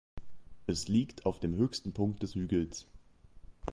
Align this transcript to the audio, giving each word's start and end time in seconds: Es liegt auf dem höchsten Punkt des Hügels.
Es 0.65 0.87
liegt 0.87 1.27
auf 1.27 1.39
dem 1.39 1.53
höchsten 1.55 1.93
Punkt 1.93 2.23
des 2.23 2.33
Hügels. 2.33 2.87